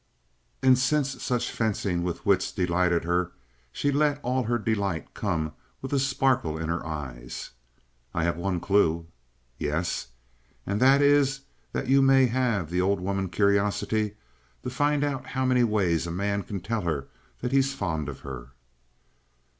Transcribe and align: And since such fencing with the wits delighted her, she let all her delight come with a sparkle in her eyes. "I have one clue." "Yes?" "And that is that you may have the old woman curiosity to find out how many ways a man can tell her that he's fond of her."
And 0.63 0.79
since 0.79 1.21
such 1.21 1.51
fencing 1.51 2.01
with 2.01 2.23
the 2.23 2.29
wits 2.29 2.51
delighted 2.51 3.03
her, 3.03 3.33
she 3.71 3.91
let 3.91 4.19
all 4.23 4.45
her 4.45 4.57
delight 4.57 5.13
come 5.13 5.51
with 5.79 5.93
a 5.93 5.99
sparkle 5.99 6.57
in 6.57 6.69
her 6.69 6.83
eyes. 6.83 7.51
"I 8.11 8.23
have 8.23 8.35
one 8.35 8.59
clue." 8.59 9.05
"Yes?" 9.59 10.07
"And 10.65 10.79
that 10.81 11.03
is 11.03 11.41
that 11.71 11.85
you 11.87 12.01
may 12.01 12.25
have 12.25 12.71
the 12.71 12.81
old 12.81 12.99
woman 12.99 13.29
curiosity 13.29 14.15
to 14.63 14.71
find 14.71 15.03
out 15.03 15.27
how 15.27 15.45
many 15.45 15.63
ways 15.63 16.07
a 16.07 16.11
man 16.11 16.41
can 16.41 16.61
tell 16.61 16.81
her 16.81 17.07
that 17.41 17.51
he's 17.51 17.75
fond 17.75 18.09
of 18.09 18.21
her." 18.21 18.53